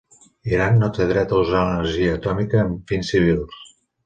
Iran 0.53 0.79
no 0.83 0.87
té 0.95 1.05
dret 1.11 1.35
a 1.35 1.41
usar 1.41 1.61
l'energia 1.67 2.17
atòmica 2.21 2.63
amb 2.65 2.91
fins 2.95 3.13
civils. 3.15 3.63